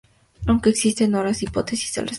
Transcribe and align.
Aunque 0.47 0.71
existen 0.71 1.13
otras 1.13 1.43
hipótesis 1.43 1.95
al 1.99 2.05
respecto. 2.05 2.09